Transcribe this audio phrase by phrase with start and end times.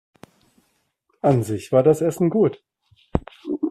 [1.21, 2.63] An sich war das Essen gut.